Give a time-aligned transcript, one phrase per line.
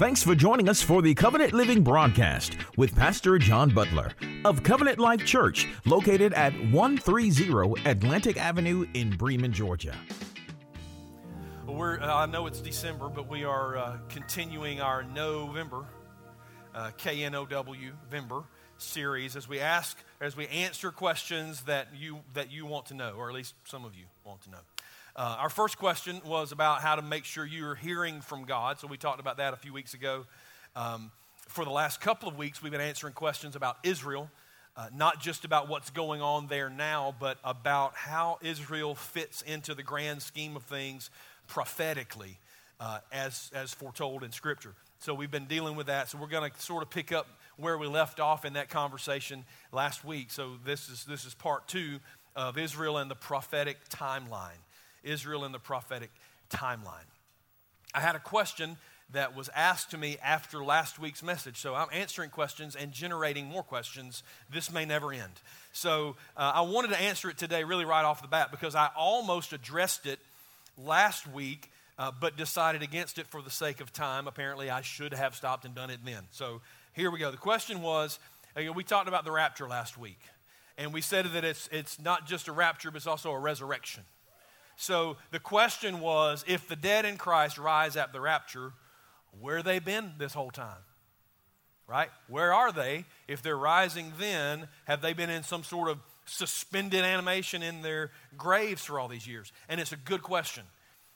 [0.00, 4.12] Thanks for joining us for the Covenant Living broadcast with Pastor John Butler
[4.46, 9.94] of Covenant Life Church, located at 130 Atlantic Avenue in Bremen, Georgia.
[11.66, 15.84] We're, uh, I know it's December, but we are uh, continuing our Know-vember,
[16.74, 18.44] uh, K N O W, Know-vember
[18.78, 23.12] series as we ask, as we answer questions that you, that you want to know,
[23.18, 24.60] or at least some of you want to know.
[25.16, 28.78] Uh, our first question was about how to make sure you're hearing from God.
[28.78, 30.24] So we talked about that a few weeks ago.
[30.76, 31.10] Um,
[31.48, 34.30] for the last couple of weeks, we've been answering questions about Israel,
[34.76, 39.74] uh, not just about what's going on there now, but about how Israel fits into
[39.74, 41.10] the grand scheme of things
[41.48, 42.38] prophetically
[42.78, 44.74] uh, as, as foretold in Scripture.
[45.00, 46.08] So we've been dealing with that.
[46.08, 49.44] So we're going to sort of pick up where we left off in that conversation
[49.72, 50.30] last week.
[50.30, 51.98] So this is, this is part two
[52.36, 54.60] of Israel and the prophetic timeline.
[55.02, 56.10] Israel in the prophetic
[56.50, 57.08] timeline.
[57.94, 58.76] I had a question
[59.12, 61.58] that was asked to me after last week's message.
[61.58, 64.22] So I'm answering questions and generating more questions.
[64.52, 65.32] This may never end.
[65.72, 68.88] So uh, I wanted to answer it today, really right off the bat, because I
[68.96, 70.20] almost addressed it
[70.78, 74.28] last week, uh, but decided against it for the sake of time.
[74.28, 76.22] Apparently, I should have stopped and done it then.
[76.30, 76.60] So
[76.92, 77.30] here we go.
[77.30, 78.18] The question was
[78.56, 80.20] uh, we talked about the rapture last week,
[80.78, 84.04] and we said that it's, it's not just a rapture, but it's also a resurrection.
[84.80, 88.72] So the question was if the dead in Christ rise at the rapture,
[89.38, 90.82] where have they been this whole time?
[91.86, 92.08] Right?
[92.28, 93.04] Where are they?
[93.28, 98.10] If they're rising then, have they been in some sort of suspended animation in their
[98.38, 99.52] graves for all these years?
[99.68, 100.64] And it's a good question.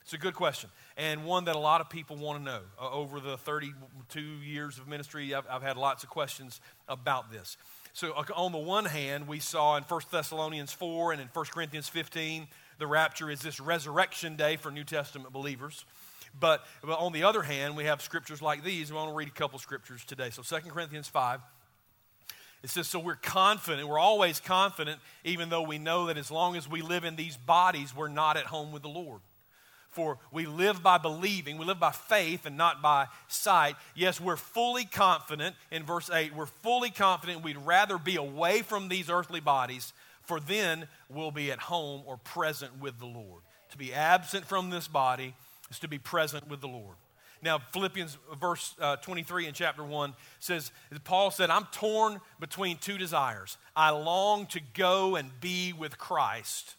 [0.03, 0.69] It's a good question,
[0.99, 2.61] and one that a lot of people want to know.
[2.78, 7.56] Uh, over the 32 years of ministry, I've, I've had lots of questions about this.
[7.94, 11.47] So, uh, on the one hand, we saw in 1 Thessalonians 4 and in 1
[11.47, 12.49] Corinthians 15
[12.79, 15.85] the rapture is this resurrection day for New Testament believers.
[16.39, 18.91] But, but on the other hand, we have scriptures like these.
[18.91, 20.31] We want to read a couple scriptures today.
[20.31, 21.41] So 2 Corinthians 5.
[22.62, 26.57] It says, So we're confident, we're always confident, even though we know that as long
[26.57, 29.21] as we live in these bodies, we're not at home with the Lord.
[29.91, 33.77] For we live by believing, we live by faith and not by sight.
[33.95, 38.89] Yes, we're fully confident, in verse 8, we're fully confident we'd rather be away from
[38.89, 39.93] these earthly bodies
[40.25, 43.43] for then we'll be at home or present with the Lord.
[43.71, 45.35] To be absent from this body
[45.71, 46.97] is to be present with the Lord.
[47.43, 50.73] Now, Philippians verse uh, 23 in chapter 1 says,
[51.05, 53.59] Paul said, I'm torn between two desires.
[53.77, 56.77] I long to go and be with Christ,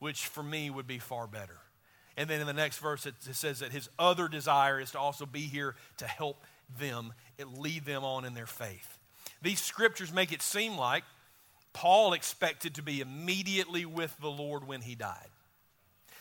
[0.00, 1.56] which for me would be far better.
[2.16, 5.24] And then in the next verse, it, says that his other desire is to also
[5.24, 6.44] be here to help
[6.78, 7.12] them,
[7.56, 8.98] lead them on in their faith.
[9.42, 11.04] These scriptures make it seem like
[11.74, 15.28] Paul expected to be immediately with the Lord when he died.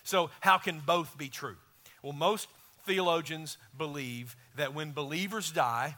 [0.03, 1.55] So, how can both be true?
[2.01, 2.49] Well, most
[2.85, 5.95] theologians believe that when believers die,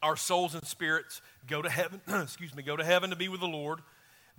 [0.00, 3.40] our souls and spirits go to heaven, excuse me, go to heaven to be with
[3.40, 3.80] the Lord,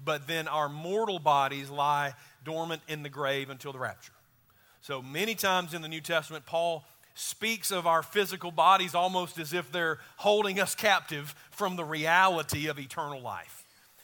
[0.02, 2.14] but then our mortal bodies lie
[2.46, 4.14] dormant in the grave until the rapture.
[4.80, 6.86] So many times in the New Testament, Paul
[7.16, 12.68] speaks of our physical bodies almost as if they're holding us captive from the reality
[12.68, 13.59] of eternal life.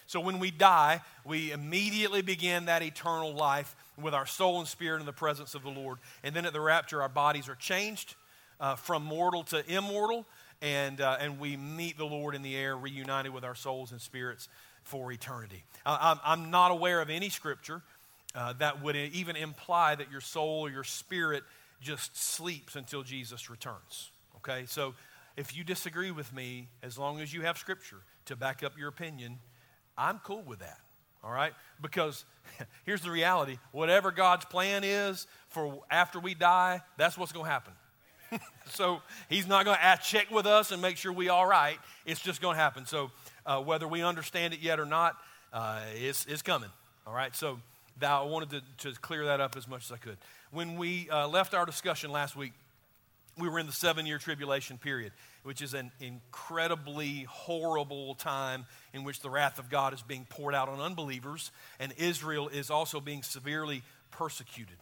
[0.08, 5.00] So when we die, we immediately begin that eternal life with our soul and spirit
[5.00, 5.98] in the presence of the Lord.
[6.24, 8.16] And then at the rapture, our bodies are changed
[8.60, 10.26] uh, from mortal to immortal,
[10.62, 14.00] and, uh, and we meet the Lord in the air, reunited with our souls and
[14.00, 14.48] spirits
[14.84, 15.64] for eternity.
[15.86, 17.82] I'm, I'm, not aware of any scripture
[18.36, 21.44] uh, that would even imply that your soul or your spirit
[21.82, 24.12] just sleeps until Jesus returns.
[24.38, 24.94] Okay, so
[25.36, 28.90] if you disagree with me, as long as you have scripture to back up your
[28.90, 29.40] opinion,
[29.98, 30.80] I'm cool with that.
[31.24, 31.54] All right?
[31.82, 32.24] Because
[32.86, 37.52] here's the reality whatever God's plan is for after we die, that's what's going to
[37.52, 37.74] happen.
[38.72, 41.78] so he's not going to check with us and make sure we all right.
[42.06, 42.86] It's just going to happen.
[42.86, 43.12] So
[43.46, 45.16] uh, whether we understand it yet or not,
[45.54, 46.70] uh, it's, it's coming.
[47.08, 47.36] All right?
[47.36, 47.60] So
[48.00, 50.18] that, I wanted to, to clear that up as much as I could.
[50.52, 52.54] When we uh, left our discussion last week,
[53.38, 55.12] we were in the seven year tribulation period
[55.46, 60.56] which is an incredibly horrible time in which the wrath of God is being poured
[60.56, 64.76] out on unbelievers, and Israel is also being severely persecuted.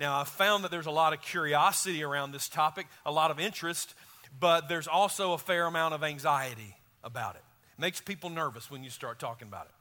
[0.00, 3.38] Now, I've found that there's a lot of curiosity around this topic, a lot of
[3.38, 3.94] interest,
[4.40, 7.42] but there's also a fair amount of anxiety about it.
[7.78, 9.72] it makes people nervous when you start talking about it.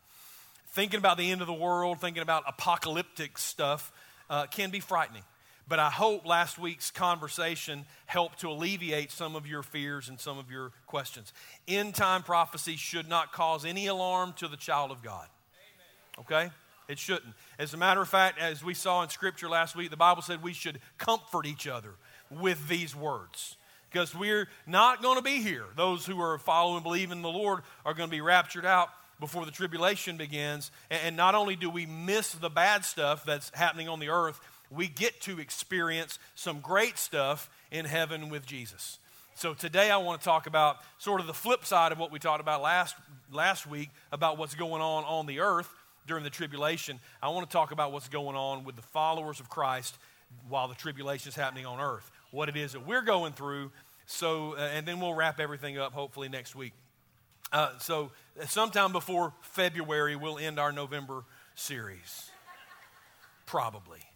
[0.67, 3.91] thinking about the end of the world, thinking about apocalyptic stuff
[4.29, 5.23] uh, can be frightening.
[5.69, 10.37] But I hope last week's conversation helped to alleviate some of your fears and some
[10.37, 11.33] of your questions.
[11.67, 15.27] End time prophecy should not cause any alarm to the child of God.
[16.19, 16.49] Okay?
[16.87, 17.33] It shouldn't.
[17.59, 20.41] As a matter of fact, as we saw in Scripture last week, the Bible said
[20.41, 21.95] we should comfort each other
[22.31, 23.57] with these words.
[23.91, 25.65] Because we're not going to be here.
[25.75, 28.89] Those who are following and believing the Lord are going to be raptured out
[29.19, 30.71] before the tribulation begins.
[30.89, 34.87] And not only do we miss the bad stuff that's happening on the earth, we
[34.87, 38.99] get to experience some great stuff in heaven with Jesus.
[39.35, 42.17] So today I want to talk about sort of the flip side of what we
[42.17, 42.95] talked about last,
[43.31, 45.69] last week about what's going on on the earth
[46.07, 46.99] during the tribulation.
[47.21, 49.95] I want to talk about what's going on with the followers of Christ
[50.49, 52.09] while the tribulation is happening on earth.
[52.31, 53.71] What it is that we're going through.
[54.07, 56.73] So, uh, and then we'll wrap everything up hopefully next week.
[57.51, 58.11] Uh, so,
[58.47, 61.23] sometime before February, we'll end our Know-vember
[61.55, 62.31] series.
[63.45, 64.06] Probably.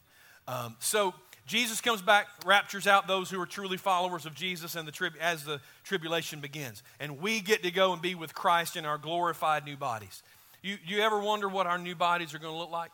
[0.52, 1.14] Um, so
[1.48, 5.46] Jesus comes back, raptures out those who are truly followers of Jesus and the as
[5.46, 6.84] the tribulation begins.
[7.00, 10.24] And we get to go and be with Christ in our glorified new bodies.
[10.62, 12.92] You, you ever wonder what our new bodies are going to look like?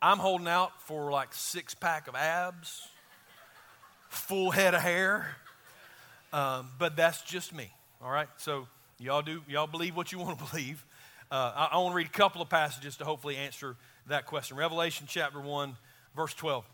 [0.00, 2.86] I'm holding out for like six pack of abs,
[4.08, 5.34] full head of hair,
[6.32, 7.72] um, but that's just me.
[8.00, 8.68] All right, so
[9.00, 10.84] y'all do y'all believe what you want to believe.
[11.28, 13.74] Uh, I, I want to read a couple of passages to hopefully answer
[14.08, 14.56] that question.
[14.56, 15.76] Revelation chapter 1,
[16.14, 16.64] verse 12.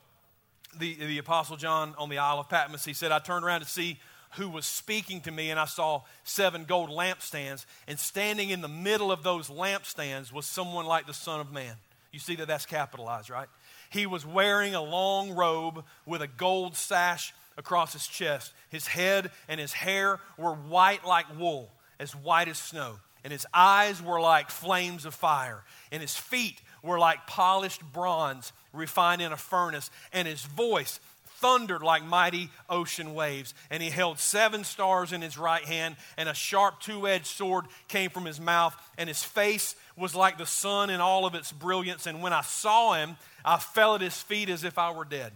[0.78, 3.66] The, the Apostle John on the Isle of Patmos, he said, I turned around to
[3.66, 3.98] see
[4.36, 7.66] who was speaking to me, and I saw seven gold lampstands.
[7.86, 11.74] And standing in the middle of those lampstands was someone like the Son of Man.
[12.12, 13.48] You see that that's capitalized, right?
[13.90, 18.52] He was wearing a long robe with a gold sash across his chest.
[18.70, 21.70] His head and his hair were white like wool,
[22.00, 22.98] as white as snow.
[23.24, 25.62] And his eyes were like flames of fire.
[25.90, 30.98] And his feet were like polished bronze refined in a furnace, and his voice
[31.42, 33.52] thundered like mighty ocean waves.
[33.70, 37.66] And he held seven stars in his right hand, and a sharp two edged sword
[37.88, 41.52] came from his mouth, and his face was like the sun in all of its
[41.52, 42.06] brilliance.
[42.06, 45.32] And when I saw him, I fell at his feet as if I were dead.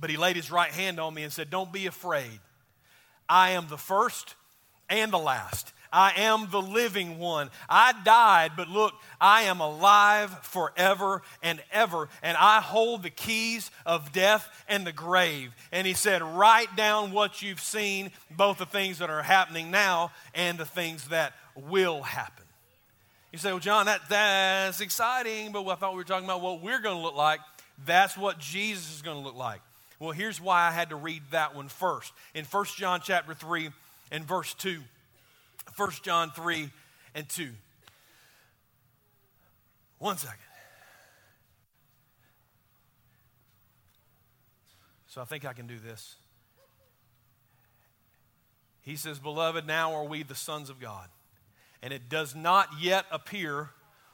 [0.00, 2.40] But he laid his right hand on me and said, Don't be afraid.
[3.28, 4.34] I am the first
[4.88, 5.72] and the last.
[5.92, 7.50] I am the living one.
[7.68, 13.70] I died, but look, I am alive forever and ever, and I hold the keys
[13.86, 15.52] of death and the grave.
[15.72, 20.12] And he said, Write down what you've seen, both the things that are happening now
[20.34, 22.44] and the things that will happen.
[23.32, 26.62] You say, Well, John, that, that's exciting, but I thought we were talking about what
[26.62, 27.40] we're going to look like.
[27.84, 29.60] That's what Jesus is going to look like.
[30.00, 32.12] Well, here's why I had to read that one first.
[32.34, 33.70] In 1 John chapter 3
[34.12, 34.80] and verse 2.
[35.78, 36.70] 1 John 3
[37.14, 37.50] and 2.
[39.98, 40.38] One second.
[45.06, 46.16] So I think I can do this.
[48.80, 51.08] He says, Beloved, now are we the sons of God,
[51.80, 53.70] and it does not yet appear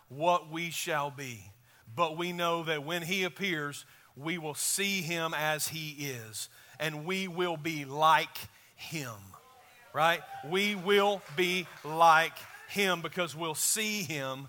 [0.09, 1.51] what we shall be.
[1.95, 7.07] But we know that when He appears, we will see Him as He is, and
[7.07, 8.37] we will be like
[8.75, 9.15] Him
[9.95, 10.21] right?
[10.47, 12.37] We will be like
[12.69, 14.49] him because we'll see him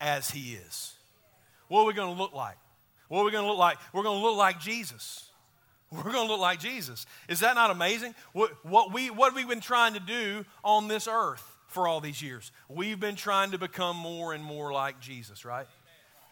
[0.00, 0.92] as he is.
[1.68, 2.58] What are we going to look like?
[3.08, 3.78] What are we going to look like?
[3.94, 5.30] We're going to look like Jesus.
[5.90, 7.06] We're going to look like Jesus.
[7.28, 8.14] Is that not amazing?
[8.32, 12.00] What, what, we, what have we been trying to do on this earth for all
[12.00, 12.50] these years?
[12.68, 15.66] We've been trying to become more and more like Jesus, right?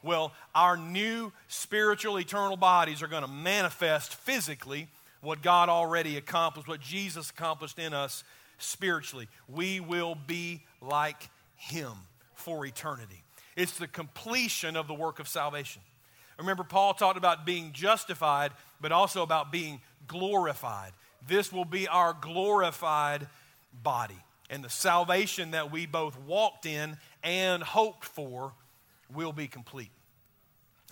[0.02, 4.88] Well, our new spiritual, eternal bodies are going to manifest physically
[5.20, 8.24] what God already accomplished, what Jesus accomplished in us
[8.62, 9.28] spiritually.
[9.48, 11.92] We will be like Him
[12.34, 13.22] for eternity.
[13.56, 15.82] It's the completion of the work of salvation.
[16.38, 20.92] Remember, Paul talked about being justified, but also about being glorified.
[21.28, 23.28] This will be our glorified
[23.82, 24.18] body.
[24.50, 28.52] And the salvation that we both walked in and hoped for
[29.14, 29.90] will be complete.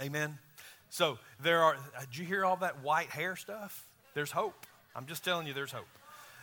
[0.00, 0.38] Amen.
[0.88, 3.86] So there are, did you hear all that white hair stuff?
[4.14, 4.66] There's hope.
[4.94, 5.86] I'm just telling you, there's hope.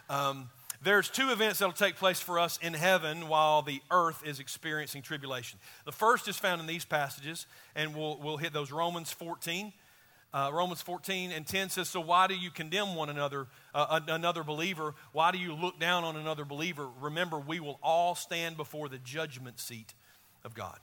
[0.09, 0.49] Um,
[0.83, 5.01] there's two events that'll take place for us in heaven while the earth is experiencing
[5.01, 5.59] tribulation.
[5.85, 8.71] The first is found in these passages, and we'll, we'll hit those.
[8.71, 9.73] Romans 14.
[10.33, 14.43] Uh, Romans 14 and 10 says, So why do you condemn one another, uh, another
[14.43, 14.93] believer?
[15.13, 16.87] Why do you look down on another believer?
[16.99, 19.93] Remember, we will all stand before the judgment seat
[20.43, 20.77] of God.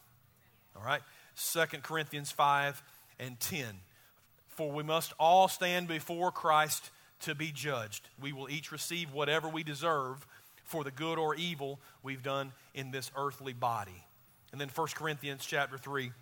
[0.74, 1.02] All right?
[1.36, 2.82] 2 Corinthians 5
[3.20, 3.66] and 10.
[4.48, 6.90] For we must all stand before Christ
[7.24, 8.08] to be judged.
[8.20, 10.26] We will each receive whatever we deserve
[10.64, 14.04] for the good or evil we've done in this earthly body.
[14.52, 16.12] And then 1 Corinthians chapter 3,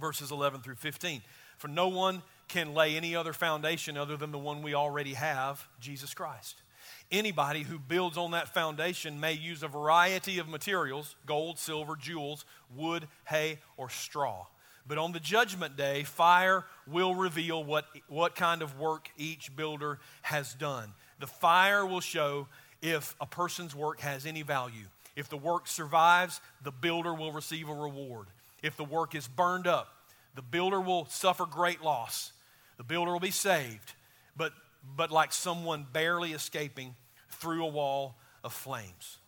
[0.00, 1.22] verses 11 through 15.
[1.58, 5.66] For no one can lay any other foundation other than the one we already have,
[5.80, 6.62] Jesus Christ.
[7.10, 12.44] Anybody who builds on that foundation may use a variety of materials gold, silver, jewels,
[12.74, 14.46] wood, hay, or straw.
[14.86, 19.98] But on the judgment day, fire will reveal what, what kind of work each builder
[20.22, 20.92] has done.
[21.20, 22.48] The fire will show
[22.82, 24.84] if a person's work has any value.
[25.16, 28.26] If the work survives, the builder will receive a reward.
[28.62, 29.88] If the work is burned up,
[30.34, 32.32] the builder will suffer great loss.
[32.76, 33.94] The builder will be saved,
[34.36, 34.52] but,
[34.96, 36.94] but like someone barely escaping
[37.30, 39.18] through a wall of flames.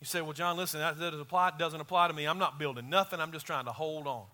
[0.00, 2.26] You say, Well, John, listen, that doesn't apply, doesn't apply to me.
[2.26, 4.24] I'm not building nothing, I'm just trying to hold on.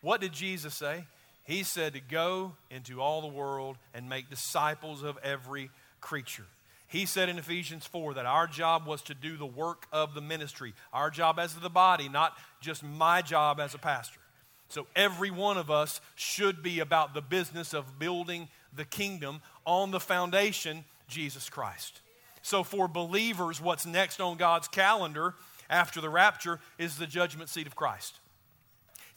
[0.00, 1.04] What did Jesus say?
[1.44, 6.44] He said to go into all the world and make disciples of every creature.
[6.88, 10.20] He said in Ephesians 4 that our job was to do the work of the
[10.20, 14.20] ministry, our job as the body, not just my job as a pastor.
[14.68, 19.90] So every one of us should be about the business of building the kingdom on
[19.90, 22.00] the foundation, Jesus Christ.
[22.42, 25.34] So for believers, what's next on God's calendar
[25.70, 28.18] after the rapture is the judgment seat of Christ.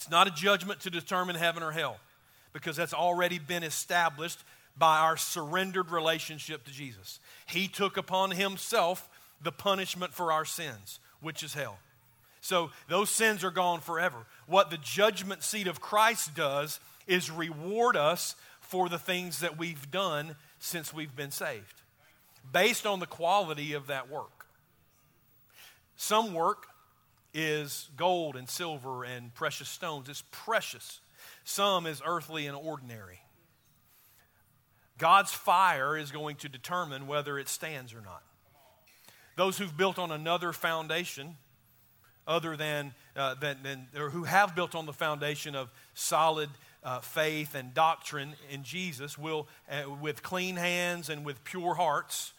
[0.02, 2.00] It's not a judgment to determine heaven or hell
[2.54, 4.40] because that's already been established
[4.76, 7.20] by our surrendered relationship to Jesus.
[7.46, 9.08] He took upon himself
[9.44, 11.78] the punishment for our sins, which is hell.
[12.42, 14.18] So those sins are gone forever.
[14.48, 19.92] What the judgment seat of Christ does is reward us for the things that we've
[19.92, 21.84] done since we've been saved,
[22.52, 24.48] based on the quality of that work.
[25.96, 26.66] Some work
[27.34, 31.02] is gold and silver and precious stones, it's precious.
[31.44, 33.22] Some is earthly and ordinary.
[34.98, 38.22] God's fire is going to determine whether it stands or not.
[39.36, 41.38] Those who've built on another foundation,
[42.28, 46.50] other than, uh, than, than, or who have built on the foundation of solid
[46.84, 52.34] uh, faith and doctrine in Jesus will, uh, with clean hands and with pure hearts,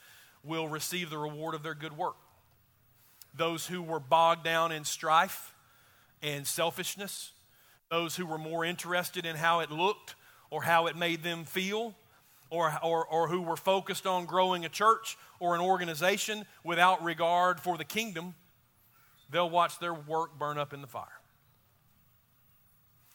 [0.44, 2.16] will receive the reward of their good work.
[3.34, 5.54] Those who were bogged down in strife
[6.22, 7.32] and selfishness,
[7.90, 10.14] those who were more interested in how it looked
[10.50, 11.94] or how it made them feel,
[12.50, 17.58] or, or, or who were focused on growing a church or an organization without regard
[17.58, 18.34] for the kingdom
[19.32, 21.06] they'll watch their work burn up in the fire.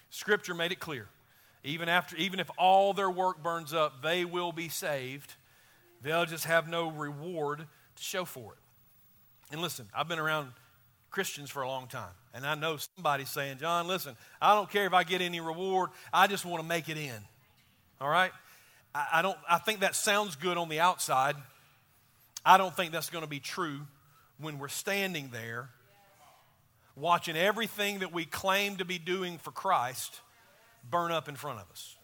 [0.09, 1.07] Scripture made it clear.
[1.63, 5.35] Even, after, even if all their work burns up, they will be saved.
[6.01, 8.59] They'll just have no reward to show for it.
[9.51, 10.51] And listen, I've been around
[11.09, 14.85] Christians for a long time, and I know somebody saying, John, listen, I don't care
[14.85, 17.15] if I get any reward, I just want to make it in.
[18.01, 18.31] All right?
[18.93, 21.35] I, I don't, I think that sounds good on the outside.
[22.45, 23.81] I don't think that's going to be true
[24.39, 25.69] when we're standing there
[26.97, 30.19] watching everything that we claim to be doing for Christ
[30.89, 31.95] burn up in front of us.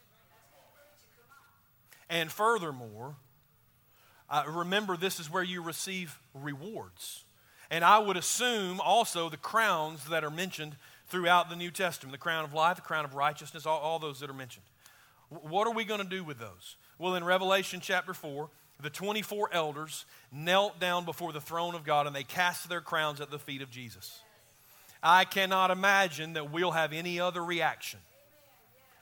[2.10, 3.16] And furthermore,
[4.30, 7.24] uh, remember this is where you receive rewards.
[7.74, 10.76] And I would assume also the crowns that are mentioned
[11.08, 14.20] throughout the New Testament the crown of life, the crown of righteousness, all, all those
[14.20, 14.64] that are mentioned.
[15.30, 16.76] What are we going to do with those?
[17.00, 18.48] Well, in Revelation chapter 4,
[18.80, 23.20] the 24 elders knelt down before the throne of God and they cast their crowns
[23.20, 24.22] at the feet of Jesus.
[25.02, 28.02] I cannot imagine that we'll have any other reaction.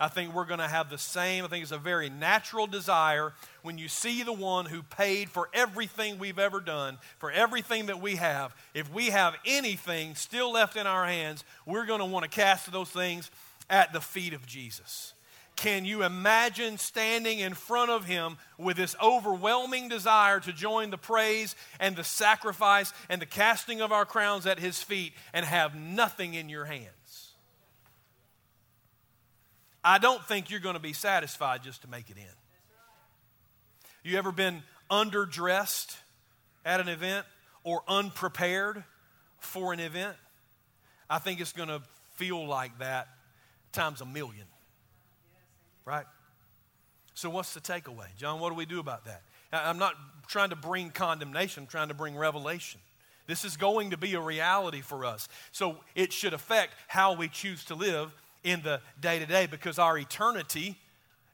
[0.02, 1.46] I think we're going to have the same.
[1.46, 5.48] I think it's a very natural desire when you see the one who paid for
[5.54, 8.56] everything we've ever done, for everything that we have.
[8.74, 12.72] If we have anything still left in our hands, we're going to want to cast
[12.72, 13.30] those things
[13.70, 15.14] at the feet of Jesus.
[15.56, 20.98] Can you imagine standing in front of him with this overwhelming desire to join the
[20.98, 25.76] praise and the sacrifice and the casting of our crowns at his feet and have
[25.76, 27.01] nothing in your hands?
[29.84, 32.24] I don't think you're going to be satisfied just to make it in.
[34.04, 35.96] You ever been underdressed
[36.66, 37.26] at an event
[37.64, 38.84] or unprepared
[39.40, 40.16] for an event?
[41.10, 41.82] I think it's going to
[42.16, 43.08] feel like that
[43.72, 44.46] times a million
[45.86, 46.06] right?
[47.14, 48.08] So, what's the takeaway?
[48.18, 49.22] John, what do we do about that?
[49.52, 49.96] I'm not
[50.28, 52.80] trying to bring condemnation, I'm trying to bring revelation.
[53.28, 55.28] This is going to be a reality for us.
[55.52, 58.12] So, it should affect how we choose to live
[58.44, 60.78] in the day to day because our eternity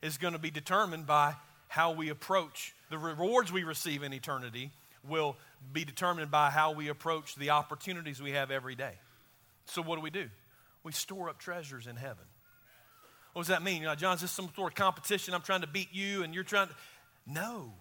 [0.02, 1.36] is going to be determined by
[1.68, 4.72] how we approach the rewards we receive in eternity
[5.08, 5.36] will
[5.74, 8.94] be determined by how we approach the opportunities we have every day.
[9.66, 10.30] So, what do we do?
[10.84, 12.24] We store up treasures in heaven.
[13.34, 13.82] What does that mean?
[13.82, 15.34] You know, John, is this some sort of competition?
[15.34, 16.76] I'm trying to beat you and you're trying to.
[17.26, 17.74] No.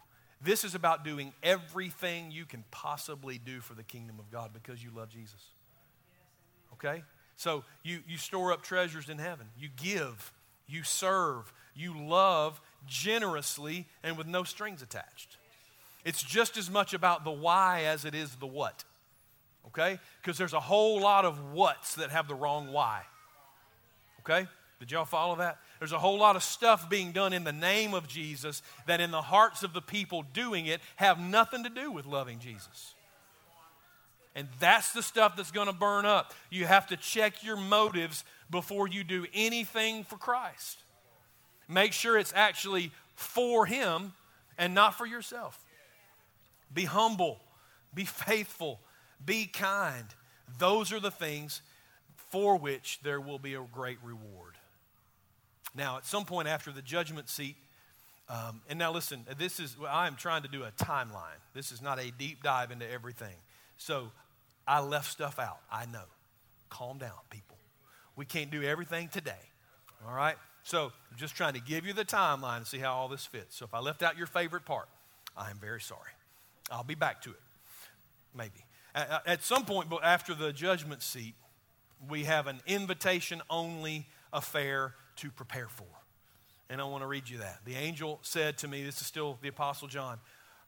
[0.42, 4.82] This is about doing everything you can possibly do for the kingdom of God because
[4.82, 5.40] you love Jesus.
[6.74, 7.02] Okay?
[7.36, 9.46] So you, you store up treasures in heaven.
[9.58, 10.32] You give,
[10.66, 15.36] you serve, you love generously and with no strings attached.
[16.04, 18.84] It's just as much about the why as it is the what.
[19.68, 19.98] Okay?
[20.22, 23.02] Because there's a whole lot of whats that have the wrong why.
[24.20, 24.46] Okay?
[24.78, 25.58] Did y'all follow that?
[25.78, 29.10] There's a whole lot of stuff being done in the name of Jesus that in
[29.10, 32.94] the hearts of the people doing it have nothing to do with loving Jesus.
[34.36, 36.34] And that's the stuff that's going to burn up.
[36.50, 40.78] You have to check your motives before you do anything for Christ.
[41.68, 44.12] Make sure it's actually for Him
[44.58, 45.58] and not for yourself.
[46.72, 47.40] Be humble,
[47.94, 48.78] be faithful,
[49.24, 50.04] be kind.
[50.58, 51.62] Those are the things
[52.30, 54.52] for which there will be a great reward.
[55.74, 57.56] Now, at some point after the judgment seat,
[58.28, 61.40] um, and now listen, this is, I am trying to do a timeline.
[61.54, 63.34] This is not a deep dive into everything.
[63.78, 64.10] So
[64.66, 65.58] I left stuff out.
[65.70, 66.04] I know.
[66.68, 67.56] Calm down, people.
[68.16, 69.32] We can't do everything today.
[70.06, 70.36] All right?
[70.62, 73.56] So I'm just trying to give you the timeline and see how all this fits.
[73.56, 74.88] So if I left out your favorite part,
[75.36, 76.10] I am very sorry.
[76.70, 77.40] I'll be back to it.
[78.34, 78.64] Maybe.
[78.94, 81.34] At some point after the judgment seat,
[82.08, 85.86] we have an invitation only affair to prepare for.
[86.68, 87.60] And I want to read you that.
[87.64, 90.18] The angel said to me, this is still the Apostle John,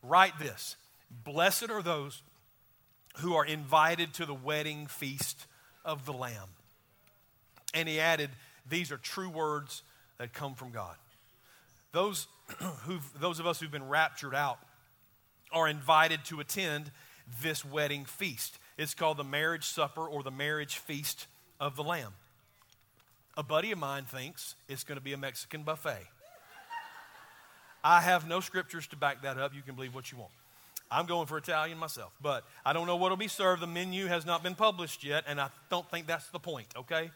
[0.02, 0.76] write this
[1.24, 2.22] Blessed are those
[3.16, 5.46] who are invited to the wedding feast
[5.84, 6.48] of the Lamb.
[7.74, 8.30] And he added,
[8.68, 9.82] These are true words
[10.18, 10.96] that come from God.
[11.92, 12.26] Those,
[12.84, 14.58] who those of us who've been raptured out
[15.52, 16.90] are invited to attend
[17.42, 18.58] this wedding feast.
[18.76, 21.26] It's called the marriage supper or the marriage feast
[21.58, 22.12] of the Lamb.
[23.36, 26.06] A buddy of mine thinks it's going to be a Mexican buffet.
[27.82, 29.54] I have no scriptures to back that up.
[29.54, 30.32] You can believe what you want.
[30.90, 33.60] I'm going for Italian myself, but I don't know what will be served.
[33.60, 37.10] The menu has not been published yet, and I don't think that's the point, okay?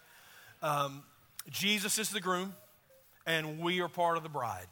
[0.63, 1.03] Um,
[1.51, 2.55] Jesus is the groom,
[3.27, 4.67] and we are part of the bride.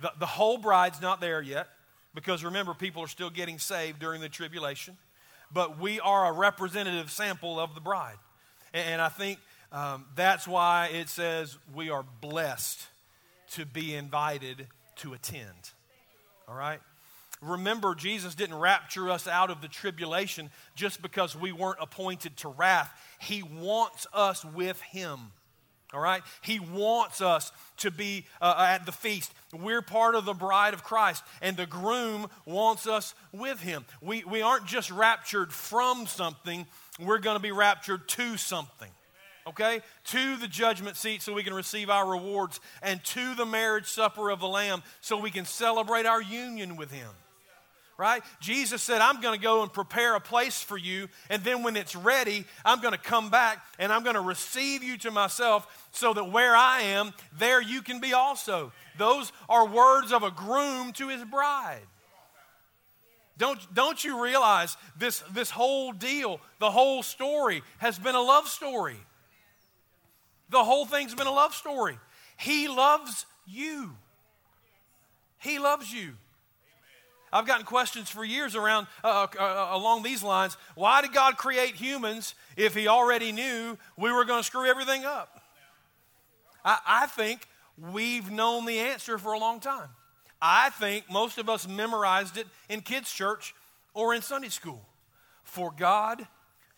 [0.00, 1.68] The, the whole bride's not there yet,
[2.14, 4.96] because remember, people are still getting saved during the tribulation,
[5.52, 8.16] but we are a representative sample of the bride.
[8.74, 9.38] And, and I think
[9.70, 12.86] um, that's why it says we are blessed
[13.52, 15.70] to be invited to attend.
[16.48, 16.80] All right?
[17.46, 22.48] Remember, Jesus didn't rapture us out of the tribulation just because we weren't appointed to
[22.48, 22.92] wrath.
[23.20, 25.32] He wants us with Him.
[25.94, 26.22] All right?
[26.42, 29.32] He wants us to be uh, at the feast.
[29.54, 33.84] We're part of the bride of Christ, and the groom wants us with him.
[34.02, 36.66] We, we aren't just raptured from something,
[36.98, 38.90] we're going to be raptured to something.
[39.46, 39.80] Okay?
[40.06, 44.30] To the judgment seat so we can receive our rewards, and to the marriage supper
[44.30, 47.08] of the Lamb so we can celebrate our union with him
[47.98, 48.22] right?
[48.40, 51.76] Jesus said, I'm going to go and prepare a place for you, and then when
[51.76, 55.88] it's ready, I'm going to come back and I'm going to receive you to myself
[55.92, 58.72] so that where I am, there you can be also.
[58.98, 61.82] Those are words of a groom to his bride.
[63.38, 68.48] Don't, don't you realize this, this whole deal, the whole story, has been a love
[68.48, 68.96] story?
[70.48, 71.98] The whole thing's been a love story.
[72.38, 73.94] He loves you.
[75.38, 76.14] He loves you.
[77.36, 80.56] I've gotten questions for years around uh, uh, uh, along these lines.
[80.74, 85.04] Why did God create humans if He already knew we were going to screw everything
[85.04, 85.42] up?
[86.64, 87.46] I, I think
[87.92, 89.90] we've known the answer for a long time.
[90.40, 93.54] I think most of us memorized it in kids' church
[93.92, 94.80] or in Sunday school.
[95.44, 96.26] For God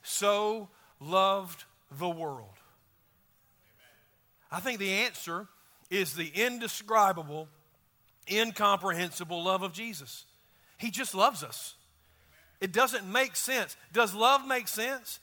[0.02, 0.68] so
[0.98, 1.64] loved
[1.98, 2.54] the world.
[4.50, 5.46] I think the answer
[5.88, 7.48] is the indescribable,
[8.28, 10.24] incomprehensible love of Jesus.
[10.78, 11.74] He just loves us.
[12.60, 13.76] It doesn't make sense.
[13.92, 15.20] Does love make sense?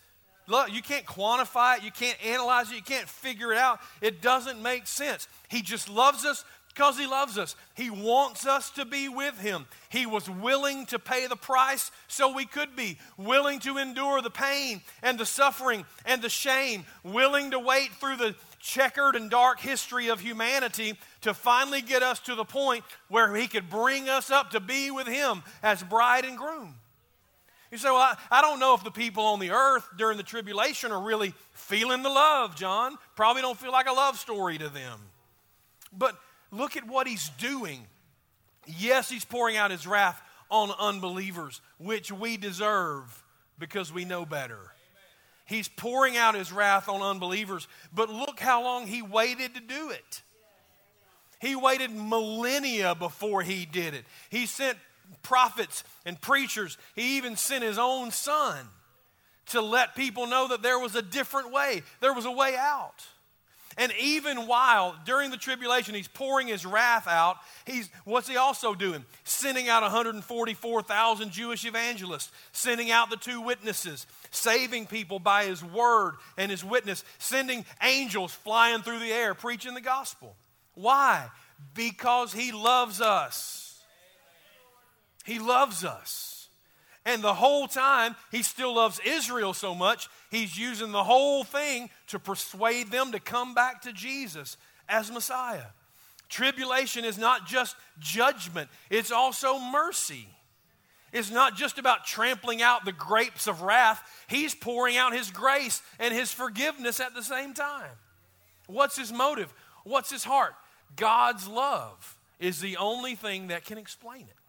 [0.48, 3.80] Love, you can't quantify it, you can't analyze it, you can't figure it out.
[4.00, 5.28] It doesn't make sense.
[5.48, 7.56] He just loves us because He loves us.
[7.74, 9.66] He wants us to be with Him.
[9.90, 14.30] He was willing to pay the price so we could be, willing to endure the
[14.30, 19.60] pain and the suffering and the shame, willing to wait through the checkered and dark
[19.60, 24.32] history of humanity to finally get us to the point where He could bring us
[24.32, 26.74] up to be with Him as bride and groom.
[27.72, 30.24] You say, Well, I, I, don't know if the people on the earth during the
[30.24, 32.98] tribulation are really feeling the love, John.
[33.16, 35.00] Probably don't feel like a love story to them.
[35.94, 36.18] But
[36.52, 37.86] look at what He's doing.
[38.66, 43.24] Yes, He's pouring out His wrath on unbelievers, which we deserve
[43.60, 44.75] because we know better.
[45.46, 47.68] He's pouring out his wrath on unbelievers.
[47.94, 50.22] But look how long he waited to do it.
[51.40, 54.06] He waited millennia before he did it.
[54.30, 54.78] He sent
[55.22, 56.78] prophets and preachers.
[56.96, 58.68] He even sent his own son
[59.48, 63.06] to let people know that there was a different way, there was a way out.
[63.78, 68.74] And even while during the tribulation he's pouring his wrath out, he's what's he also
[68.74, 69.04] doing?
[69.26, 76.16] Sending out 144,000 Jewish evangelists, sending out the two witnesses, saving people by his word
[76.38, 80.36] and his witness, sending angels flying through the air preaching the gospel.
[80.76, 81.30] Why?
[81.74, 83.82] Because he loves us.
[85.26, 86.35] He loves us.
[87.06, 91.92] And the whole time, he still loves Israel so much, he's using the whole thing
[92.08, 94.58] to persuade them to come back to Jesus
[94.90, 95.68] as Messiah.
[96.30, 100.28] Tribulation is not just judgment, it's also mercy.
[101.14, 105.82] It's not just about trampling out the grapes of wrath, he's pouring out his grace
[106.00, 107.92] and his forgiveness at the same time.
[108.68, 109.54] What's his motive?
[109.84, 110.56] What's his heart?
[110.96, 114.45] God's love is the only thing that can explain it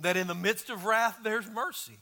[0.00, 1.98] that in the midst of wrath, there's mercy.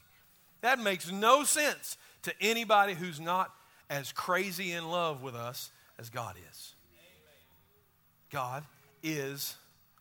[0.61, 3.53] That makes no sense to anybody who's not
[3.89, 6.73] as crazy in love with us as God is.
[8.31, 8.63] God
[9.03, 9.55] is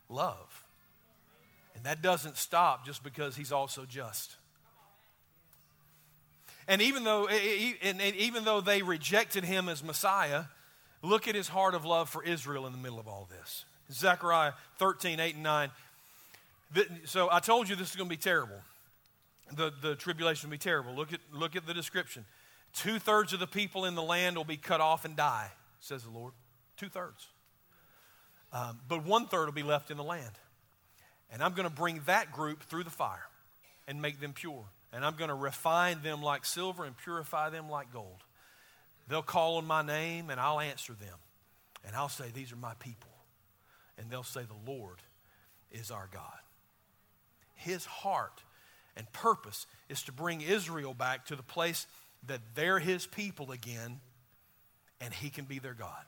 [0.08, 0.64] love.
[1.74, 4.36] And that doesn't stop just because He's also just.
[6.66, 10.44] And even though, and even though they rejected him as Messiah,
[11.02, 13.66] look at his heart of love for Israel in the middle of all this.
[13.92, 15.70] Zechariah 13, 8 and 9
[17.04, 18.60] so I told you this is going to be terrible.
[19.52, 20.94] The, the tribulation will be terrible.
[20.94, 22.24] Look at, look at the description.
[22.72, 25.50] Two thirds of the people in the land will be cut off and die,
[25.80, 26.32] says the Lord.
[26.76, 27.28] Two thirds.
[28.52, 30.32] Um, but one third will be left in the land.
[31.32, 33.26] And I'm going to bring that group through the fire
[33.86, 34.64] and make them pure.
[34.92, 38.22] And I'm going to refine them like silver and purify them like gold.
[39.08, 41.18] They'll call on my name and I'll answer them.
[41.86, 43.10] And I'll say, These are my people.
[43.98, 44.98] And they'll say, The Lord
[45.70, 46.38] is our God
[47.54, 48.42] his heart
[48.96, 51.86] and purpose is to bring Israel back to the place
[52.26, 54.00] that they're his people again
[55.00, 56.04] and he can be their God.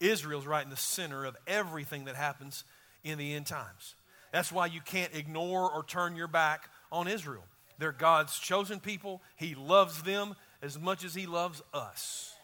[0.00, 2.64] Israel's right in the center of everything that happens
[3.04, 3.94] in the end times.
[4.32, 7.44] That's why you can't ignore or turn your back on Israel.
[7.78, 9.22] They're God's chosen people.
[9.36, 12.34] He loves them as much as he loves us.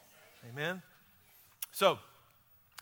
[0.53, 0.83] Amen.
[1.73, 1.99] So,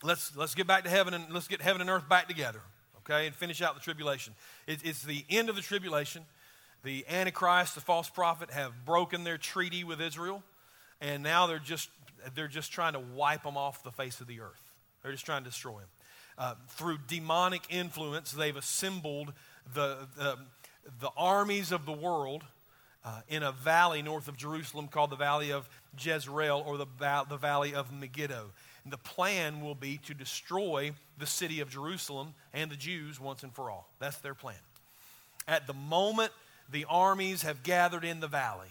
[0.02, 2.60] let's let's get back to heaven and let's get heaven and earth back together
[3.08, 4.34] okay, and finish out the tribulation.
[4.66, 6.24] It, it's the end of the tribulation.
[6.84, 10.42] The Antichrist, the false prophet, have broken their treaty with Israel,
[11.00, 11.90] and now they're just,
[12.34, 14.72] they're just trying to wipe them off the face of the earth.
[15.02, 15.88] They're just trying to destroy them.
[16.36, 19.32] Uh, through demonic influence, they've assembled
[19.74, 20.38] the, the,
[21.00, 22.44] the armies of the world
[23.04, 25.68] uh, in a valley north of Jerusalem called the Valley of
[25.98, 26.86] Jezreel or the,
[27.28, 28.50] the Valley of Megiddo.
[28.90, 33.54] The plan will be to destroy the city of Jerusalem and the Jews once and
[33.54, 33.88] for all.
[33.98, 34.56] That's their plan.
[35.46, 36.32] At the moment
[36.70, 38.68] the armies have gathered in the valley,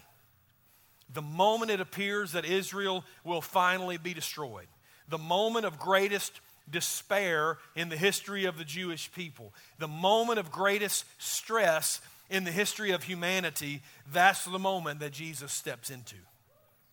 [1.12, 4.66] the moment it appears that Israel will finally be destroyed,
[5.08, 10.50] the moment of greatest despair in the history of the Jewish people, the moment of
[10.50, 12.00] greatest stress
[12.30, 16.16] in the history of humanity, that's the moment that Jesus steps into.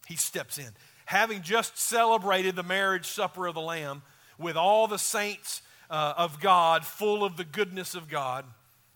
[0.08, 0.70] He steps in
[1.06, 4.02] having just celebrated the marriage supper of the Lamb
[4.38, 8.46] with all the saints uh, of God, full of the goodness of God,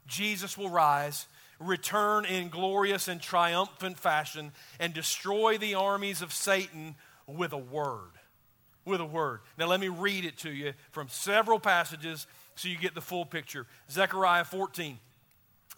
[0.07, 1.27] Jesus will rise,
[1.59, 6.95] return in glorious and triumphant fashion, and destroy the armies of Satan
[7.27, 8.11] with a word.
[8.85, 9.41] With a word.
[9.57, 13.25] Now, let me read it to you from several passages so you get the full
[13.25, 13.67] picture.
[13.89, 14.97] Zechariah 14,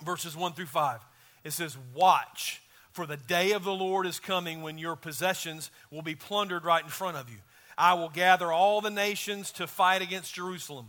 [0.04, 1.02] verses 1 through 5.
[1.44, 6.02] It says, Watch for the day of the Lord is coming when your possessions will
[6.02, 7.38] be plundered right in front of you.
[7.78, 10.88] I will gather all the nations to fight against Jerusalem.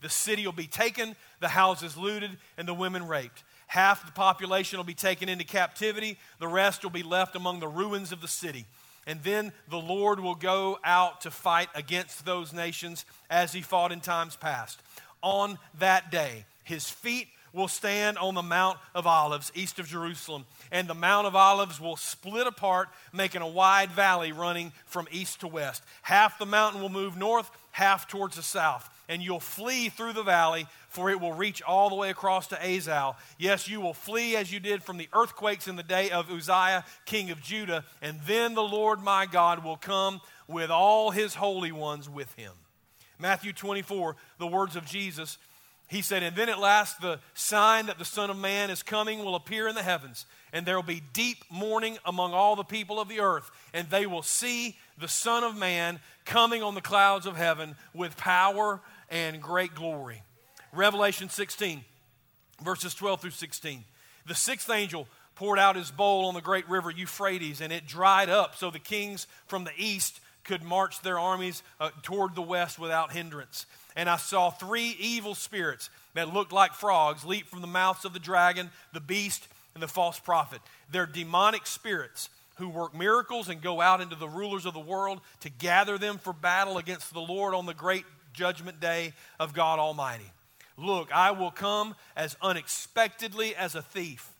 [0.00, 3.42] The city will be taken, the houses looted, and the women raped.
[3.66, 7.68] Half the population will be taken into captivity, the rest will be left among the
[7.68, 8.66] ruins of the city.
[9.06, 13.92] And then the Lord will go out to fight against those nations as he fought
[13.92, 14.80] in times past.
[15.22, 20.44] On that day, his feet will stand on the Mount of Olives east of Jerusalem,
[20.70, 25.40] and the Mount of Olives will split apart, making a wide valley running from east
[25.40, 25.82] to west.
[26.02, 30.22] Half the mountain will move north, half towards the south, and you'll flee through the
[30.22, 33.16] valley, for it will reach all the way across to Azal.
[33.38, 36.84] Yes, you will flee as you did from the earthquakes in the day of Uzziah,
[37.06, 41.72] king of Judah, and then the Lord my God will come with all his holy
[41.72, 42.52] ones with him.
[43.18, 45.36] Matthew 24, the words of Jesus
[45.90, 49.24] he said, And then at last the sign that the Son of Man is coming
[49.24, 53.00] will appear in the heavens, and there will be deep mourning among all the people
[53.00, 57.26] of the earth, and they will see the Son of Man coming on the clouds
[57.26, 60.22] of heaven with power and great glory.
[60.72, 61.84] Revelation 16,
[62.62, 63.82] verses 12 through 16.
[64.28, 68.28] The sixth angel poured out his bowl on the great river Euphrates, and it dried
[68.28, 72.78] up so the kings from the east could march their armies uh, toward the west
[72.78, 73.66] without hindrance.
[73.96, 78.12] And I saw three evil spirits that looked like frogs leap from the mouths of
[78.12, 80.60] the dragon, the beast, and the false prophet.
[80.90, 85.20] They're demonic spirits who work miracles and go out into the rulers of the world
[85.40, 89.78] to gather them for battle against the Lord on the great judgment day of God
[89.78, 90.30] Almighty.
[90.76, 94.30] Look, I will come as unexpectedly as a thief.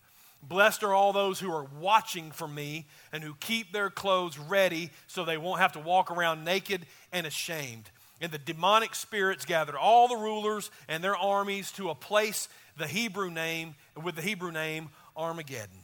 [0.43, 4.91] Blessed are all those who are watching for me and who keep their clothes ready
[5.07, 7.91] so they won't have to walk around naked and ashamed.
[8.21, 12.87] And the demonic spirits gathered all the rulers and their armies to a place the
[12.87, 15.79] Hebrew name with the Hebrew name Armageddon.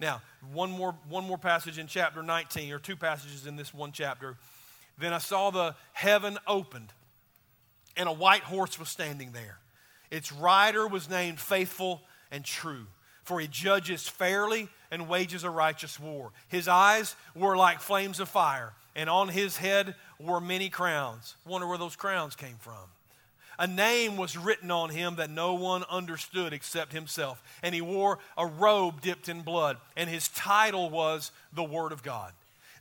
[0.00, 3.92] Now, one more, one more passage in chapter 19, or two passages in this one
[3.92, 4.36] chapter.
[4.98, 6.92] Then I saw the heaven opened,
[7.96, 9.58] and a white horse was standing there.
[10.10, 12.86] Its rider was named Faithful and True
[13.24, 16.32] for he judges fairly and wages a righteous war.
[16.48, 21.36] His eyes were like flames of fire, and on his head were many crowns.
[21.44, 22.74] Wonder where those crowns came from.
[23.58, 27.42] A name was written on him that no one understood except himself.
[27.62, 32.02] And he wore a robe dipped in blood, and his title was the Word of
[32.02, 32.32] God.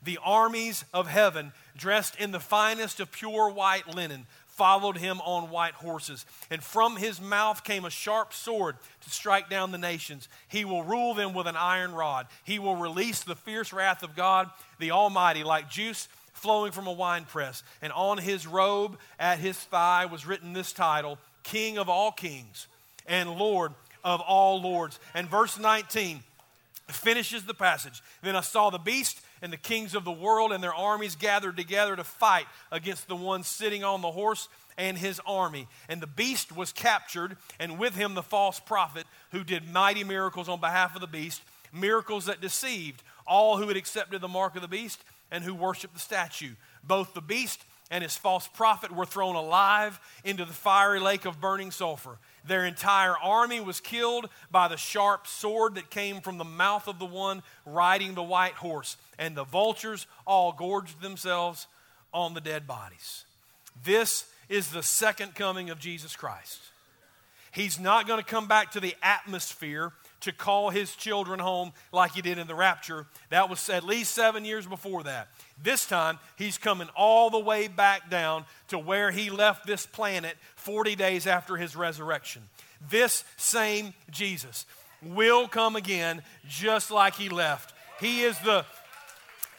[0.04, 5.50] The armies of heaven, dressed in the finest of pure white linen, followed him on
[5.50, 6.26] white horses.
[6.50, 10.28] And from his mouth came a sharp sword to strike down the nations.
[10.48, 12.28] He will rule them with an iron rod.
[12.44, 14.50] He will release the fierce wrath of God,
[14.80, 16.08] the Almighty, like juice
[16.42, 17.64] flowing from a winepress.
[17.82, 22.68] And on his robe at his thigh was written this title King of all kings
[23.08, 23.74] and Lord
[24.04, 25.00] of all lords.
[25.14, 26.22] And verse 19
[26.88, 28.02] finishes the passage.
[28.22, 31.58] Then I saw the beast and the kings of the world and their armies gathered
[31.58, 35.68] together to fight against the one sitting on the horse and his army.
[35.90, 40.50] And the beast was captured, and with him the false prophet who did mighty miracles
[40.50, 41.42] on behalf of the beast,
[41.74, 45.94] miracles that deceived all who had accepted the mark of the beast and who worshiped
[45.94, 46.56] the statue.
[46.84, 51.42] Both the beast and his false prophet were thrown alive into the fiery lake of
[51.42, 52.18] burning sulfur.
[52.46, 57.00] Their entire army was killed by the sharp sword that came from the mouth of
[57.00, 61.68] the one riding the white horse, and the vultures all gorged themselves
[62.14, 63.26] on the dead bodies.
[63.84, 66.60] This is the second coming of Jesus Christ.
[67.52, 72.14] He's not going to come back to the atmosphere to call his children home like
[72.14, 73.06] he did in the rapture.
[73.30, 75.28] That was at least seven years before that.
[75.62, 80.38] This time, he's coming all the way back down to where he left this planet
[80.56, 82.44] 40 days after his resurrection.
[82.90, 84.66] This same Jesus
[85.02, 87.74] will come again just like he left.
[88.00, 88.66] He is the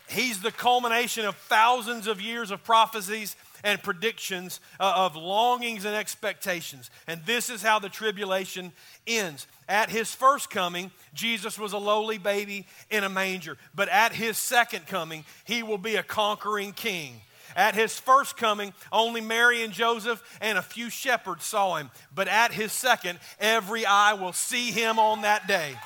[0.08, 5.94] He's the culmination of thousands of years of prophecies and predictions uh, of longings and
[5.94, 6.90] expectations.
[7.06, 8.72] And this is how the tribulation
[9.06, 9.46] ends.
[9.68, 13.56] At his first coming, Jesus was a lowly baby in a manger.
[13.74, 17.20] But at his second coming, he will be a conquering king.
[17.54, 21.90] At his first coming, only Mary and Joseph and a few shepherds saw him.
[22.14, 25.76] But at his second, every eye will see him on that day.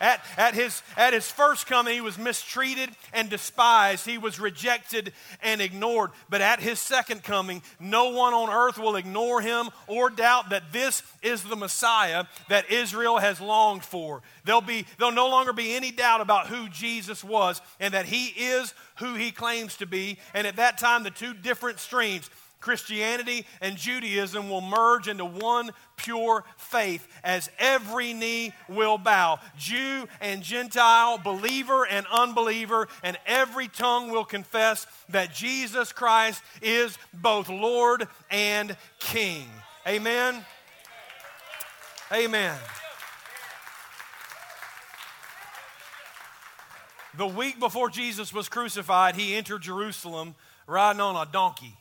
[0.00, 4.06] At, at, his, at his first coming, he was mistreated and despised.
[4.06, 6.10] He was rejected and ignored.
[6.28, 10.72] But at his second coming, no one on earth will ignore him or doubt that
[10.72, 14.22] this is the Messiah that Israel has longed for.
[14.44, 18.26] There'll, be, there'll no longer be any doubt about who Jesus was and that he
[18.26, 20.18] is who he claims to be.
[20.34, 25.70] And at that time, the two different streams, Christianity and Judaism will merge into one
[25.96, 33.68] pure faith as every knee will bow Jew and Gentile, believer and unbeliever, and every
[33.68, 39.46] tongue will confess that Jesus Christ is both Lord and King.
[39.86, 40.44] Amen.
[42.12, 42.56] Amen.
[47.16, 50.34] The week before Jesus was crucified, he entered Jerusalem
[50.66, 51.76] riding on a donkey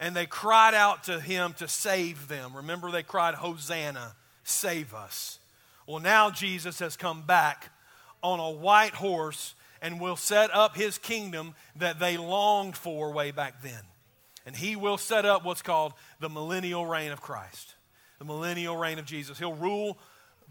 [0.00, 2.56] and they cried out to him to save them.
[2.56, 5.38] Remember, they cried, Hosanna, save us.
[5.86, 7.70] Well, now Jesus has come back
[8.22, 13.30] on a white horse and will set up his kingdom that they longed for way
[13.30, 13.80] back then.
[14.44, 17.74] And he will set up what's called the millennial reign of Christ,
[18.18, 19.38] the millennial reign of Jesus.
[19.38, 19.98] He'll rule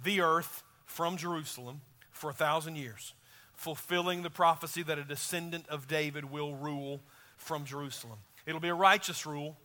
[0.04, 1.82] the earth from Jerusalem
[2.12, 3.14] for a thousand years,
[3.54, 7.02] fulfilling the prophecy that a descendant of David will rule
[7.38, 8.20] from Jerusalem.
[8.48, 9.58] It'll be a righteous rule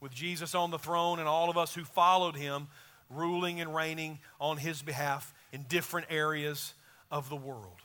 [0.00, 2.66] with Jesus on the throne and all of us who followed him
[3.08, 6.74] ruling and reigning on his behalf in different areas
[7.12, 7.80] of the world.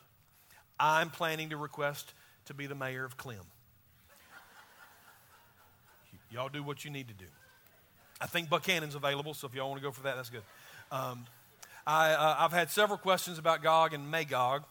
[0.79, 2.13] I'm planning to request
[2.45, 3.45] to be the mayor of Clem.
[6.31, 7.25] Y'all do what you need to do.
[8.19, 10.43] I think Buchanan's available, so if y'all want to go for that, that's good.
[10.91, 11.25] Um,
[11.85, 14.63] I, uh, I've had several questions about Gog and Magog,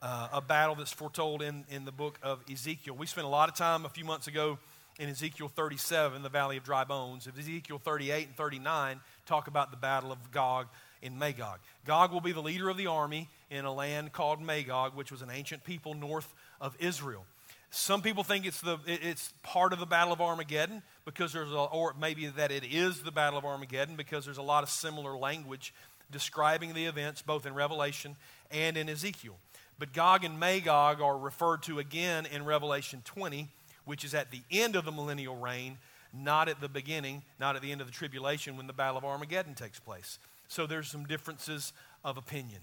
[0.00, 2.94] uh, a battle that's foretold in, in the book of Ezekiel.
[2.96, 4.58] We spent a lot of time a few months ago
[4.98, 7.26] in Ezekiel 37, the Valley of Dry Bones.
[7.26, 10.66] Ezekiel 38 and 39 talk about the battle of Gog
[11.02, 11.58] and Magog.
[11.86, 15.22] Gog will be the leader of the army in a land called Magog, which was
[15.22, 17.24] an ancient people north of Israel.
[17.70, 21.54] Some people think it's, the, it's part of the Battle of Armageddon because there's a,
[21.54, 25.16] or maybe that it is the Battle of Armageddon because there's a lot of similar
[25.16, 25.72] language
[26.10, 28.16] describing the events both in Revelation
[28.50, 29.38] and in Ezekiel.
[29.78, 33.48] But Gog and Magog are referred to again in Revelation 20
[33.84, 35.78] which is at the end of the millennial reign,
[36.12, 39.04] not at the beginning, not at the end of the tribulation when the Battle of
[39.04, 40.18] Armageddon takes place.
[40.48, 41.72] So there's some differences
[42.04, 42.60] of opinion.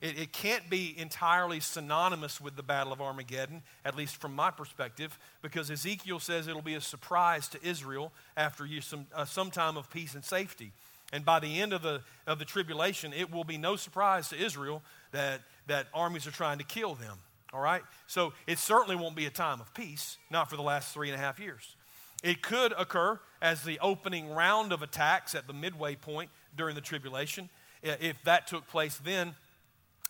[0.00, 4.50] It, it, can't be entirely synonymous with the Battle of Armageddon, at least from my
[4.50, 9.50] perspective, because Ezekiel says it'll be a surprise to Israel after you some, uh, some
[9.50, 10.72] time of peace and safety.
[11.12, 14.36] And by the end of the, of the tribulation, it will be no surprise to
[14.36, 14.82] Israel
[15.12, 17.18] that, that armies are trying to kill them.
[17.52, 17.82] All right?
[18.06, 21.18] So it certainly won't be a time of peace, not for the last three and
[21.18, 21.76] a half years.
[22.22, 26.80] It could occur as the opening round of attacks at the midway point during the
[26.80, 27.50] tribulation.
[27.82, 29.34] If that took place then,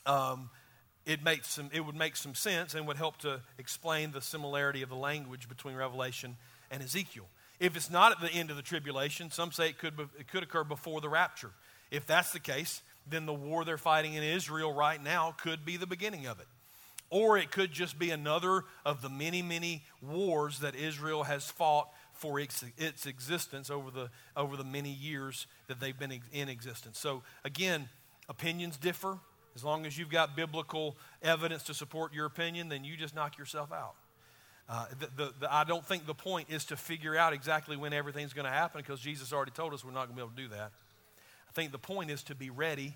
[0.04, 0.50] um,
[1.06, 4.82] it, makes some, it would make some sense and would help to explain the similarity
[4.82, 6.36] of the language between Revelation
[6.70, 7.26] and Ezekiel.
[7.58, 10.42] If it's not at the end of the tribulation, some say it could, it could
[10.42, 11.50] occur before the rapture.
[11.90, 15.76] If that's the case, then the war they're fighting in Israel right now could be
[15.76, 16.46] the beginning of it.
[17.12, 21.90] Or it could just be another of the many, many wars that Israel has fought
[22.14, 26.98] for its, its existence over the, over the many years that they've been in existence.
[26.98, 27.90] So, again,
[28.30, 29.18] opinions differ.
[29.54, 33.36] As long as you've got biblical evidence to support your opinion, then you just knock
[33.36, 33.94] yourself out.
[34.66, 37.92] Uh, the, the, the, I don't think the point is to figure out exactly when
[37.92, 40.30] everything's going to happen because Jesus already told us we're not going to be able
[40.30, 40.72] to do that.
[41.46, 42.94] I think the point is to be ready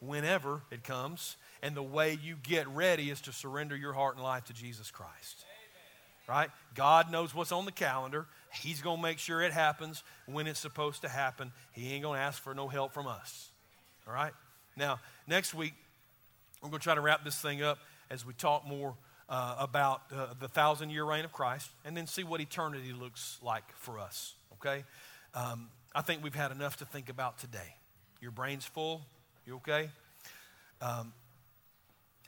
[0.00, 1.36] whenever it comes.
[1.62, 4.90] And the way you get ready is to surrender your heart and life to Jesus
[4.90, 5.44] Christ.
[6.28, 6.50] Right?
[6.74, 8.26] God knows what's on the calendar.
[8.52, 11.52] He's going to make sure it happens when it's supposed to happen.
[11.72, 13.50] He ain't going to ask for no help from us.
[14.08, 14.32] All right?
[14.76, 15.74] Now, next week,
[16.62, 17.78] we're going to try to wrap this thing up
[18.10, 18.94] as we talk more
[19.28, 23.38] uh, about uh, the thousand year reign of Christ and then see what eternity looks
[23.42, 24.34] like for us.
[24.54, 24.84] Okay?
[25.34, 27.76] Um, I think we've had enough to think about today.
[28.20, 29.02] Your brain's full.
[29.46, 29.88] You okay?
[30.80, 31.12] Um,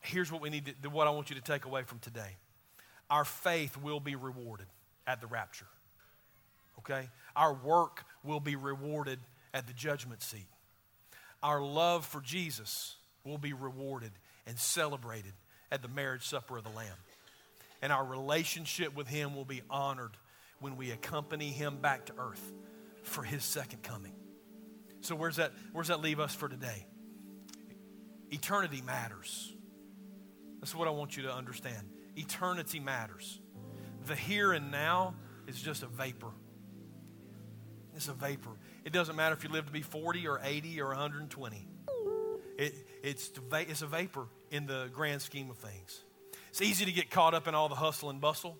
[0.02, 2.36] here's what we need to, what I want you to take away from today.
[3.10, 4.66] Our faith will be rewarded
[5.06, 5.66] at the rapture.
[6.78, 7.08] Okay?
[7.34, 9.18] Our work will be rewarded
[9.52, 10.46] at the judgment seat.
[11.42, 14.12] Our love for Jesus will be rewarded
[14.46, 15.32] and celebrated
[15.72, 16.86] at the marriage supper of the Lamb.
[17.82, 20.12] And our relationship with Him will be honored
[20.60, 22.52] when we accompany Him back to earth
[23.02, 24.12] for His second coming.
[25.00, 26.86] So, where's that, where's that leave us for today?
[28.30, 29.52] Eternity matters.
[30.60, 31.88] That's what I want you to understand.
[32.16, 33.40] Eternity matters.
[34.06, 35.14] The here and now
[35.46, 36.30] is just a vapor.
[37.94, 38.50] It's a vapor.
[38.84, 41.68] It doesn't matter if you live to be 40 or 80 or 120.
[42.56, 46.02] It, it's, it's a vapor in the grand scheme of things.
[46.50, 48.56] It's easy to get caught up in all the hustle and bustle,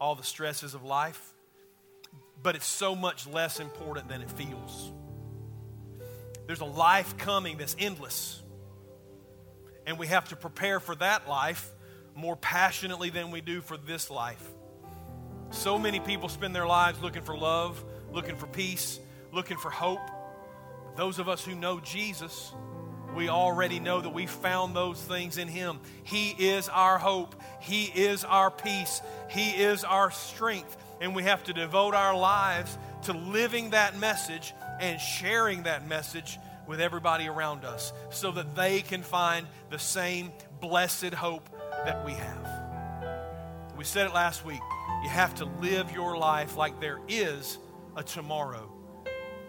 [0.00, 1.32] all the stresses of life,
[2.42, 4.92] but it's so much less important than it feels.
[6.46, 8.42] There's a life coming that's endless
[9.86, 11.72] and we have to prepare for that life
[12.14, 14.42] more passionately than we do for this life.
[15.50, 19.00] So many people spend their lives looking for love, looking for peace,
[19.32, 20.06] looking for hope.
[20.84, 22.52] But Those of us who know Jesus,
[23.16, 25.80] we already know that we found those things in Him.
[26.04, 30.76] He is our hope, He is our peace, He is our strength.
[31.00, 36.38] And we have to devote our lives to living that message and sharing that message
[36.70, 40.30] with everybody around us so that they can find the same
[40.60, 41.50] blessed hope
[41.84, 42.48] that we have.
[43.76, 44.60] We said it last week.
[45.02, 47.58] You have to live your life like there is
[47.96, 48.70] a tomorrow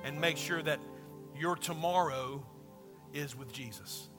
[0.03, 0.79] and make sure that
[1.37, 2.43] your tomorrow
[3.13, 4.09] is with Jesus.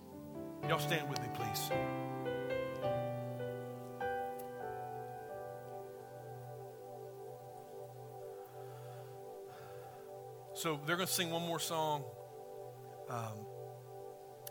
[0.68, 1.70] Y'all stand with me, please.
[10.55, 12.05] So they're going to sing one more song.
[13.09, 13.46] Um,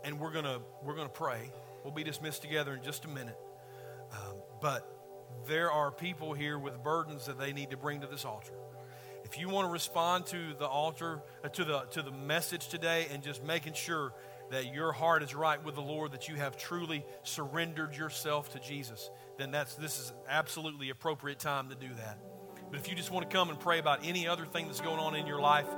[0.04, 1.50] and we're to we're to pray.
[1.84, 3.38] We'll be dismissed together in just a minute.
[4.12, 4.88] Um, but
[5.46, 8.52] there are people here with burdens that they need to bring to this altar.
[9.24, 13.06] If you want to respond to the altar, uh, to the to the message today,
[13.12, 14.12] and just making sure
[14.50, 18.60] that your heart is right with the Lord, that you have truly surrendered yourself to
[18.60, 22.18] Jesus, then that's this is absolutely appropriate time to do that.
[22.70, 24.98] But if you just want to come and pray about any other thing that's going
[24.98, 25.68] on in your life,